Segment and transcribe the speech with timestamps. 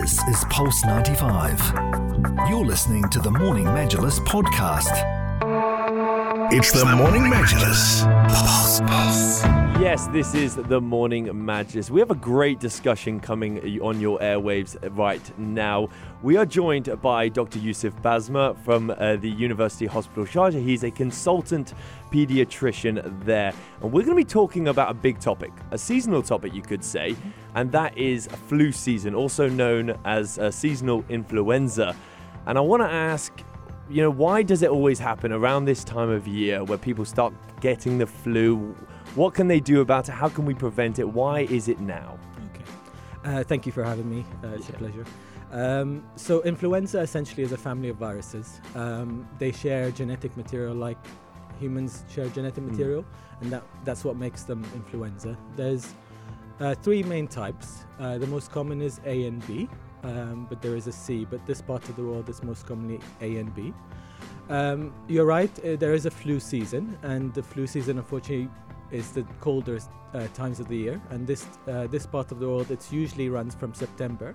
[0.00, 1.60] This is Pulse 95.
[2.48, 4.88] You're listening to the Morning Majlis podcast.
[6.50, 8.02] It's the Morning Majlis.
[8.30, 9.61] Pulse, pulse.
[9.82, 11.90] Yes, this is the Morning Majlis.
[11.90, 15.88] We have a great discussion coming on your airwaves right now.
[16.22, 17.58] We are joined by Dr.
[17.58, 20.64] Yousef Basma from uh, the University Hospital Sharjah.
[20.64, 21.74] He's a consultant
[22.12, 23.52] pediatrician there.
[23.80, 26.84] And we're going to be talking about a big topic, a seasonal topic, you could
[26.84, 27.16] say,
[27.56, 31.96] and that is flu season, also known as seasonal influenza.
[32.46, 33.32] And I want to ask
[33.90, 37.34] you know, why does it always happen around this time of year where people start
[37.60, 38.76] getting the flu?
[39.14, 40.12] What can they do about it?
[40.12, 41.08] How can we prevent it?
[41.08, 42.18] Why is it now?
[42.54, 42.64] Okay.
[43.24, 44.24] Uh, thank you for having me.
[44.42, 44.76] Uh, it's Yeah.
[44.76, 45.04] a pleasure.
[45.52, 48.58] Um, so, influenza essentially is a family of viruses.
[48.74, 50.96] Um, they share genetic material like
[51.60, 52.70] humans share genetic Mm.
[52.70, 53.04] material,
[53.42, 55.36] and that, that's what makes them influenza.
[55.56, 55.94] There's
[56.60, 57.84] uh, three main types.
[58.00, 59.68] Uh, the most common is A and B,
[60.04, 62.98] um, but there is a C, but this part of the world is most commonly
[63.20, 63.74] A and B.
[64.48, 68.48] Um, you're right, uh, there is a flu season, and the flu season, unfortunately,
[68.92, 69.78] is the colder
[70.14, 71.00] uh, times of the year.
[71.10, 74.34] And this uh, this part of the world, it's usually runs from September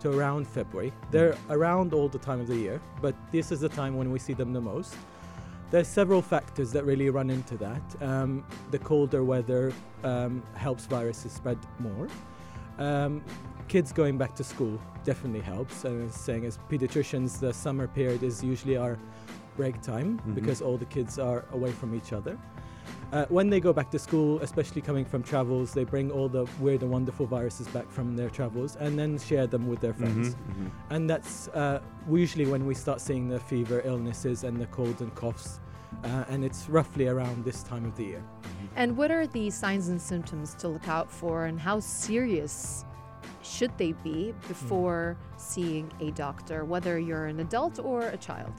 [0.00, 0.92] to around February.
[1.10, 4.18] They're around all the time of the year, but this is the time when we
[4.18, 4.94] see them the most.
[5.70, 7.82] There's several factors that really run into that.
[8.00, 9.72] Um, the colder weather
[10.04, 12.08] um, helps viruses spread more.
[12.78, 13.22] Um,
[13.68, 15.84] kids going back to school definitely helps.
[15.84, 18.96] And as saying as pediatricians, the summer period is usually our
[19.56, 20.34] break time Mhm.
[20.34, 22.38] because all the kids are away from each other.
[23.12, 26.44] Uh, when they go back to school, especially coming from travels, they bring all the
[26.58, 30.34] weird and wonderful viruses back from their travels and then share them with their friends.
[30.34, 30.70] Mhm, mhm.
[30.90, 35.14] And that's uh, usually when we start seeing the fever, illnesses, and the colds and
[35.14, 35.60] coughs.
[36.04, 38.22] Uh, and it's roughly around this time of the year.
[38.74, 42.84] And what are the signs and symptoms to look out for, and how serious
[43.42, 48.52] should they be before seeing a doctor, whether you're an adult or a child?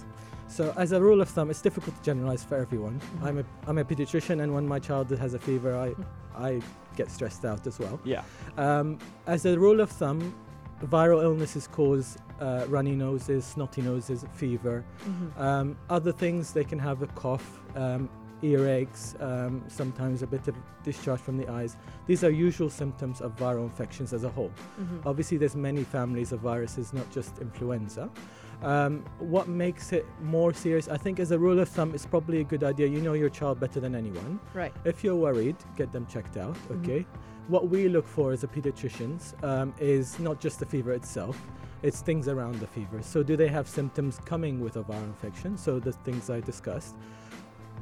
[0.48, 3.02] So, as a rule of thumb, it's difficult to generalize for everyone.
[3.22, 5.94] I'm a I'm a pediatrician, and when my child has a fever, I
[6.48, 6.62] I
[6.96, 8.00] get stressed out as well.
[8.04, 8.24] Yeah.
[8.58, 10.34] Um, as a rule of thumb,
[10.86, 14.86] viral illnesses cause uh, runny noses, snotty noses, fever.
[15.38, 18.10] Um, other things, they can have a cough, um,
[18.42, 21.78] earaches, um, sometimes a bit of discharge from the eyes.
[22.06, 24.52] These are usual symptoms of viral infections as a whole.
[24.80, 25.06] Mhm.
[25.06, 28.10] Obviously, there's many families of viruses, not just influenza.
[28.64, 32.40] Um, what makes it more serious, I think, as a rule of thumb, it's probably
[32.42, 32.88] a good idea.
[32.88, 34.40] You know your child better than anyone.
[34.54, 34.74] Right.
[34.84, 36.56] If you're worried, get them checked out.
[36.70, 36.80] Mhm.
[36.84, 37.06] Okay.
[37.50, 41.40] What we look for as a pediatricians um, is not just the fever itself;
[41.84, 43.02] it's things around the fever.
[43.02, 45.56] So, do they have symptoms coming with a viral infection?
[45.58, 46.96] So, the things I discussed.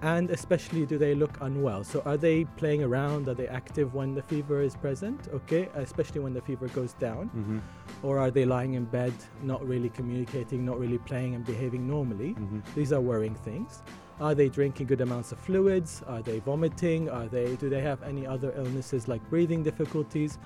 [0.02, 1.84] And especially, do they look unwell?
[1.84, 3.28] So, are they playing around?
[3.28, 5.30] Are they active when the fever is present?
[5.34, 7.62] Okay, especially when the fever goes down Mhm,
[8.04, 12.34] or are they lying in bed, not really communicating, not really playing and behaving normally?
[12.36, 12.62] mhm.
[12.76, 13.82] These are worrying things.
[14.20, 16.02] Are they drinking good amounts of fluids?
[16.08, 17.10] Are they vomiting?
[17.10, 20.40] Are they do they have any other illnesses like breathing difficulties?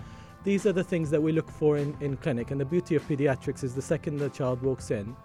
[0.43, 2.51] These are the things that we look for in, in clinic.
[2.51, 5.15] And the beauty of pediatrics is the second the child walks in,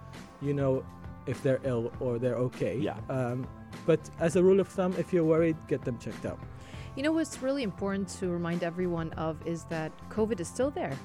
[0.41, 0.83] you know
[1.25, 2.77] if they're ill or they're okay.
[2.77, 2.97] Yeah.
[3.09, 3.47] Um,
[3.85, 6.39] but as a rule of thumb, if you're worried, get them checked out.
[6.95, 10.97] You know what's really important to remind everyone of is that COVID is still there.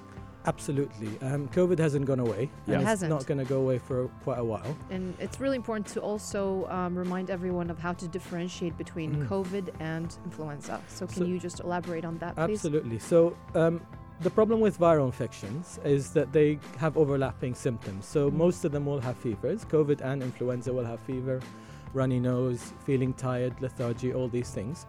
[0.46, 1.08] Absolutely.
[1.20, 2.48] Um, COVID hasn't gone away.
[2.66, 2.74] Yeah.
[2.74, 3.10] And It it's hasn't.
[3.10, 4.74] not going to go away for quite a while.
[4.88, 9.28] And it's really important to also um, remind everyone of how to differentiate between Mm.
[9.28, 10.80] COVID and influenza.
[10.88, 12.52] So, can So- you just elaborate on that, please?
[12.54, 12.98] Absolutely.
[12.98, 13.82] So um,
[14.22, 18.06] the problem with viral infections is that they have overlapping symptoms.
[18.06, 18.34] So Mhm.
[18.34, 19.66] most of them will have fevers.
[19.66, 21.40] COVID and influenza will have fever,
[21.92, 24.86] runny nose, feeling tired, lethargy, all these things.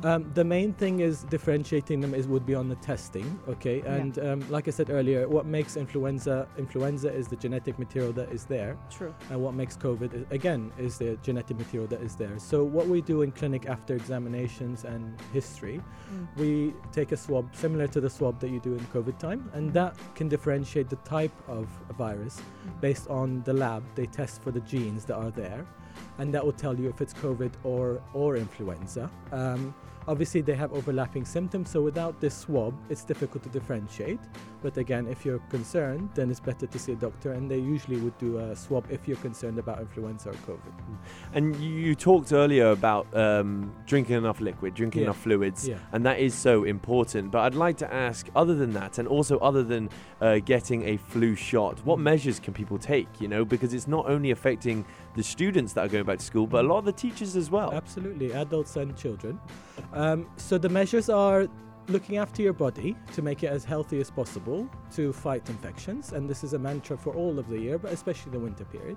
[0.00, 0.04] Mhm.
[0.04, 3.78] Um, the main thing is differentiating them is would be on the testing, okay?
[3.82, 3.94] Yeah.
[3.94, 8.30] And um, like I said earlier, what makes influenza influenza is the genetic material that
[8.32, 8.76] is there.
[8.90, 9.14] True.
[9.30, 12.38] And what makes COVID, i- again, is the genetic material that is there.
[12.38, 15.80] So, what we do in clinic after examinations and history,
[16.12, 16.26] Mm.
[16.36, 19.72] we take a swab similar to the swab that you do in COVID time, and
[19.72, 21.66] that can differentiate the type of
[21.96, 22.40] virus
[22.80, 23.82] based on the lab.
[23.94, 25.64] They test for the genes that are there,
[26.18, 29.10] and that will tell you if it's COVID or, or influenza.
[29.32, 29.74] Um,
[30.08, 34.18] Obviously, they have overlapping symptoms, so without this swab, it's difficult to differentiate.
[34.62, 37.96] But again, if you're concerned, then it's better to see a doctor, and they usually
[37.98, 40.72] would do a swab if you're concerned about influenza or COVID.
[41.34, 45.06] And you, you talked earlier about um, drinking enough liquid, drinking Yeah.
[45.06, 45.78] enough fluids, Yeah.
[45.92, 47.30] and that is so important.
[47.30, 49.88] But I'd like to ask, other than that, and also other than
[50.20, 52.02] uh, getting a flu shot, what Mm.
[52.02, 53.08] measures can people take?
[53.20, 54.84] You know, because it's not only affecting
[55.16, 57.50] the students that are going back to school, but a lot of the teachers as
[57.50, 57.72] well.
[57.72, 59.38] Absolutely, adults and children.
[59.92, 61.48] Um, so the measures are
[61.88, 66.28] looking after your body to make it as healthy as possible to fight infections, and
[66.28, 68.96] this is a mantra for all of the year, but especially the winter period.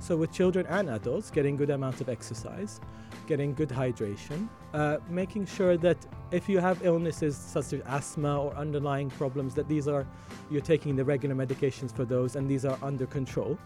[0.00, 2.80] So with children and adults, getting good amount of exercise,
[3.26, 5.96] getting good hydration, uh, making sure that
[6.30, 10.06] if you have illnesses such as asthma or underlying problems, that these are
[10.50, 13.58] you're taking the regular medications for those, and these are under control.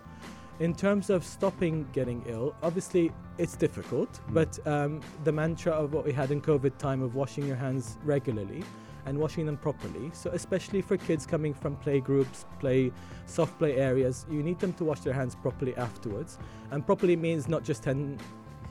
[0.60, 6.04] In terms of stopping getting ill, obviously it's difficult, but um, the mantra of what
[6.04, 8.62] we had in COVID time of washing your hands regularly
[9.06, 10.10] and washing them properly.
[10.12, 12.92] So, especially for kids coming from play groups, play
[13.26, 16.38] soft play areas, you need them to wash their hands properly afterwards.
[16.70, 18.18] And properly means not just 10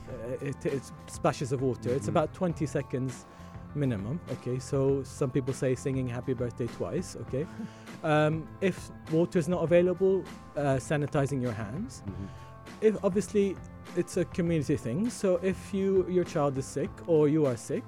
[0.08, 2.10] uh, it, it's splashes of water, it's Mhm.
[2.10, 3.26] about 20 seconds
[3.74, 4.20] minimum.
[4.30, 7.16] Okay, so some people say singing happy birthday twice.
[7.22, 7.46] Okay,
[8.04, 10.24] um, if water is not available,
[10.56, 12.02] uh, sanitizing your hands.
[12.80, 13.56] If obviously
[13.96, 17.84] it's a community thing, so if you your child is sick or you are sick,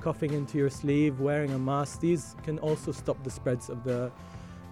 [0.00, 4.10] coughing into your sleeve, wearing a mask, these can also stop the spreads of the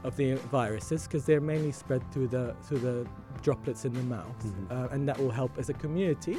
[0.04, 3.06] of the viruses because they're mainly spread through the through the
[3.42, 4.70] droplets in the mouth, Mhm.
[4.70, 6.36] uh, and that will help as a community.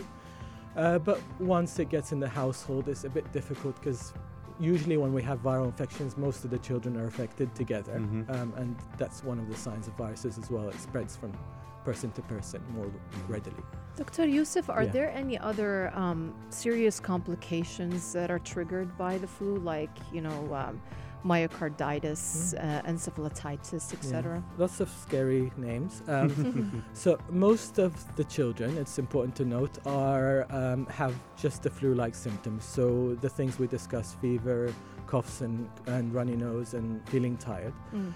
[0.76, 4.14] Uh, but once it gets in the household, it's a bit difficult because
[4.60, 8.30] usually when we have viral infections, most of the children are affected together, Mhm.
[8.36, 10.68] um, and that's one of the signs of viruses as well.
[10.70, 11.32] It spreads from
[11.84, 12.88] person to person more
[13.30, 13.62] readily.
[13.96, 14.24] Dr.
[14.26, 14.92] Yousef, are Yeah.
[14.92, 20.54] there any other um, serious complications that are triggered by the flu, like, you know,
[20.54, 20.82] um,
[21.26, 24.44] myocarditis, uh, encephalitis, etc.?
[24.58, 26.04] Lots of scary names.
[26.08, 31.70] Um, so most of the children, it's important to note, are um, have just the
[31.70, 32.64] flu-like symptoms.
[32.64, 34.74] So the things we discussed: fever,
[35.08, 37.74] coughs, and, and runny nose, and feeling tired.
[37.94, 38.14] Mm.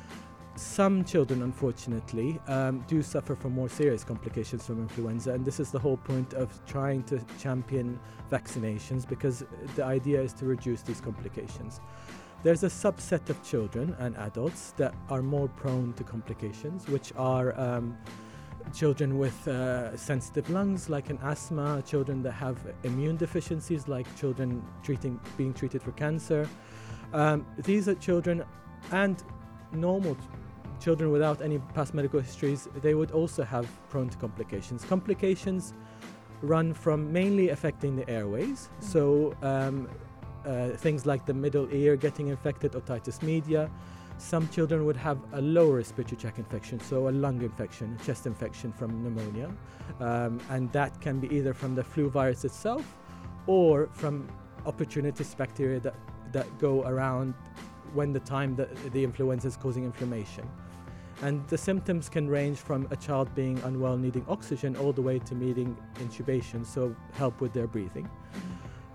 [0.55, 5.71] Some children, unfortunately, um, do suffer from more serious complications from influenza, and this is
[5.71, 7.97] the whole point of trying to champion
[8.29, 9.45] vaccinations because
[9.75, 11.79] the idea is to reduce these complications.
[12.41, 17.59] There's a subset of children and adults that are more prone to complications, which are
[17.59, 17.97] um,
[18.73, 24.63] children with uh, sensitive lungs, like an asthma, children that have immune deficiencies, like children
[24.83, 26.47] treating being treated for cancer.
[27.13, 28.43] Um, these are children
[28.91, 29.21] and
[29.73, 32.69] normal ch- children without any past medical histories.
[32.81, 34.85] They would also have prone to complications.
[34.85, 35.73] Complications
[36.41, 39.89] run from mainly affecting the airways, so um,
[40.49, 43.69] uh, things like the middle ear getting infected, otitis media.
[44.17, 48.25] Some children would have a lower respiratory tract infection, so a lung infection, a chest
[48.25, 49.49] infection from pneumonia,
[50.01, 52.97] um, and that can be either from the flu virus itself
[53.47, 54.27] or from
[54.65, 55.95] opportunistic bacteria that,
[56.33, 57.33] that go around
[57.93, 60.47] when the time that the influenza is causing inflammation.
[61.21, 65.19] And the symptoms can range from a child being unwell, needing oxygen, all the way
[65.19, 68.09] to needing intubation, so help with their breathing.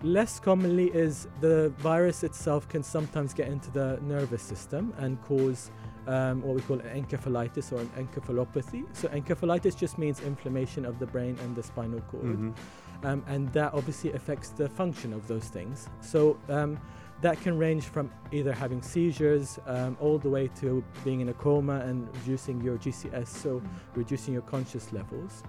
[0.05, 5.71] Less commonly is the virus itself can sometimes get into the nervous system and cause
[6.07, 8.85] um, what we call an encephalitis or an encephalopathy.
[8.95, 12.55] So encephalitis just means inflammation of the brain and the spinal cord Mhm.
[13.05, 15.89] um, and that obviously affects the function of those things.
[16.03, 16.79] So um,
[17.25, 21.33] that can range from either having seizures um, all the way to being in a
[21.33, 23.63] coma and reducing your GCS, so
[23.95, 25.43] reducing your conscious levels.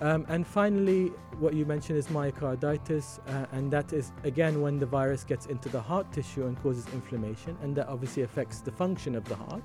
[0.00, 1.08] Um, and finally,
[1.40, 5.68] what you mentioned is myocarditis, uh, and that is again when the virus gets into
[5.68, 9.64] the heart tissue and causes inflammation, and that obviously affects the function of the heart,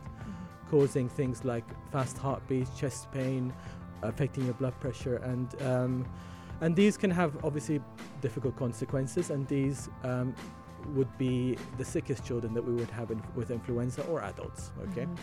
[0.72, 3.54] causing things like fast heartbeats, chest pain,
[4.02, 6.04] affecting your blood pressure, and um,
[6.62, 7.80] and these can have obviously
[8.22, 10.34] difficult consequences, and these um,
[10.96, 14.72] would be the sickest children that we would have in, with influenza or adults.
[14.90, 15.16] Okay, Mhm.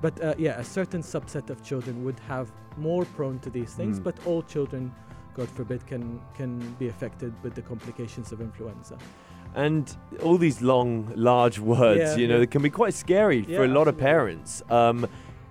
[0.00, 3.98] but uh, yeah, a certain subset of children would have more prone to these things,
[3.98, 4.04] Mm.
[4.04, 4.92] but all children,
[5.34, 8.96] God forbid, can can be affected with the complications of influenza.
[9.54, 12.46] And all these long, large words, Yeah, you know, yeah.
[12.46, 14.62] can be quite scary for a lot of parents.
[14.70, 15.06] Um,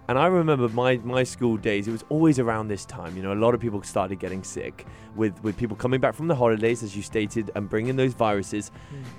[0.08, 3.18] and I remember my, my school days, it was always around this time.
[3.18, 4.86] You know, a lot of people started getting sick
[5.16, 8.72] with, with people coming back from the holidays, as you stated, and bringing those viruses.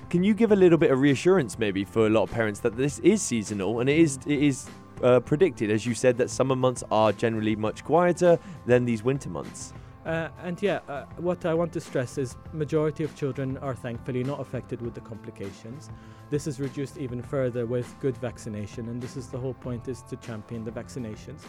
[0.09, 2.75] Can you give a little bit of reassurance, maybe, for a lot of parents that
[2.75, 4.67] this is seasonal and it is, it is
[5.03, 9.29] uh, predicted, as you said, that summer months are generally much quieter than these winter
[9.29, 9.73] months?
[10.05, 14.23] Uh, and yeah, uh, what I want to stress is majority of children are thankfully
[14.23, 15.89] not affected with the complications.
[16.29, 20.01] This is reduced even further with good vaccination, and this is the whole point: is
[20.03, 21.41] to champion the vaccinations.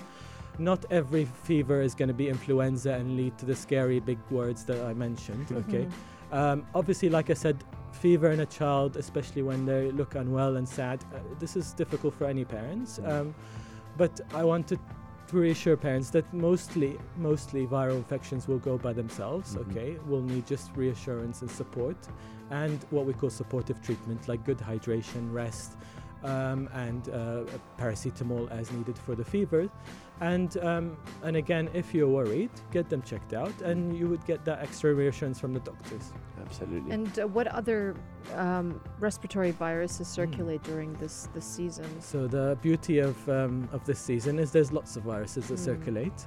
[0.59, 4.65] Not every fever is going to be influenza and lead to the scary big words
[4.65, 5.47] that I mentioned.
[5.53, 6.37] Okay, Mhm.
[6.37, 10.69] um, obviously, like I said, fever in a child, especially when they look unwell and
[10.69, 12.99] sad, uh, this is difficult for any parents.
[12.99, 13.09] Mm.
[13.11, 13.35] Um,
[13.97, 14.73] but I want
[15.31, 19.55] to reassure parents that mostly, mostly viral infections will go by themselves.
[19.55, 19.61] Mhm.
[19.71, 21.97] Okay, we'll need just reassurance and support,
[22.51, 25.77] and what we call supportive treatment, like good hydration, rest,
[26.25, 27.45] um, and uh,
[27.79, 29.69] paracetamol as needed for the fever.
[30.23, 34.45] And um, and again, if you're worried, get them checked out, and you would get
[34.45, 36.13] that extra reassurance from the doctors.
[36.43, 36.91] Absolutely.
[36.93, 37.95] And uh, what other
[38.37, 40.21] um, respiratory viruses Hmm.
[40.21, 41.87] circulate during this this season?
[42.01, 45.65] So the beauty of um, of this season is there's lots of viruses that Mm.
[45.65, 46.27] circulate.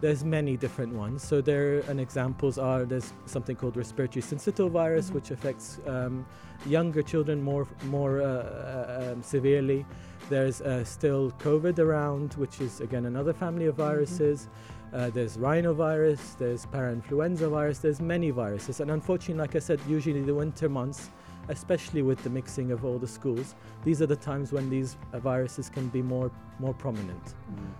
[0.00, 1.22] There's many different ones.
[1.22, 5.14] So there and examples are there's something called respiratory syncytial virus, Mhm.
[5.14, 6.24] which affects um,
[6.66, 9.84] younger children more more uh, uh, um, severely.
[10.30, 14.48] There's uh, still COVID around, which is again another family of viruses.
[14.92, 18.80] Uh, there's rhinovirus, there's parainfluenza virus, there's many viruses.
[18.80, 21.10] And unfortunately, like I said, usually the winter months,
[21.48, 23.54] especially with the mixing of all the schools,
[23.84, 27.24] these are the times when these uh, viruses can be more more prominent.
[27.52, 27.70] Mm.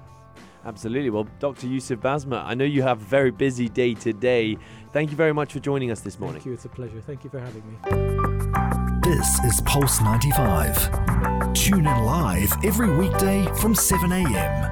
[0.64, 1.10] Absolutely.
[1.10, 1.66] Well, Dr.
[1.66, 4.58] Yousef Basma, I know you have a very busy day today.
[4.92, 6.40] Thank you very much for joining us this morning.
[6.40, 7.00] Thank you, it's a pleasure.
[7.00, 7.76] Thank you for having me.
[9.02, 11.54] This is Pulse 95.
[11.54, 14.69] Tune in live every weekday from 7 a.m.